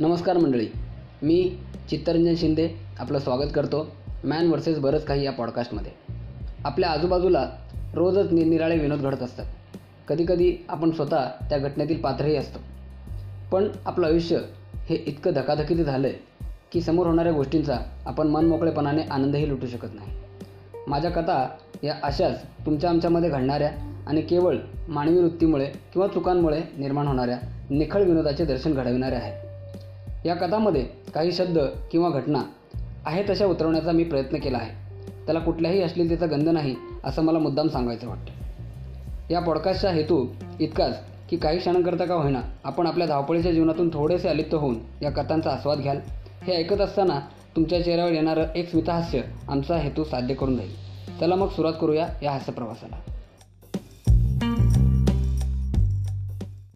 [0.00, 0.66] नमस्कार मंडळी.
[1.22, 1.56] मी
[1.90, 2.68] चित्तरंजन शिंदे
[2.98, 3.86] आपलं स्वागत करतो
[4.24, 5.92] मॅन वर्सेस बरंच काही या पॉडकास्टमध्ये.
[6.64, 7.50] आपल्या आजूबाजूला
[7.94, 9.44] रोजच निरनिराळे विनोद घडत असतात.
[10.08, 12.58] कधीकधी आपण स्वतः त्या घटनेतील पात्रही असतो.
[13.52, 14.38] पण आपलं आयुष्य
[14.76, 16.16] हे इतकं धकाधकीचं झालं आहे
[16.72, 20.16] की समोर होणाऱ्या गोष्टींचा आपण मनमोकळेपणाने आनंदही लुटू शकत नाही.
[20.86, 21.48] माझ्या कथा
[21.82, 23.70] या अशाच तुमच्या आमच्यामध्ये घडणाऱ्या
[24.06, 24.56] आणि केवळ
[24.88, 27.38] मानवी वृत्तीमुळे किंवा चुकांमुळे निर्माण होणाऱ्या
[27.70, 29.47] निखळ विनोदाचे दर्शन घडविणाऱ्या आहेत.
[30.28, 31.58] या कथामध्ये काही शब्द
[31.90, 32.42] किंवा घटना
[33.06, 34.88] आहे तशा उतरवण्याचा मी प्रयत्न केला आहे.
[35.24, 38.32] त्याला कुठल्याही अश्लीलतेचा गंध नाही असं मला मुद्दाम सांगायचं वाटतं.
[39.30, 40.26] या पॉडकास्टचा हेतू
[40.60, 45.50] इतकाच की काही क्षणांकरता का होईना आपण आपल्या धावपळीच्या जीवनातून थोडेसे अलिप्त होऊन या कथांचा
[45.50, 45.98] आस्वाद घ्याल.
[46.42, 47.20] हे ऐकत असताना
[47.56, 50.70] तुमच्या चेहऱ्यावर येणारं एक स्मितहास्य आमचा हेतू साध्य करून जाईल.
[51.20, 53.17] चला मग सुरुवात करूया या हास्यप्रवासाला.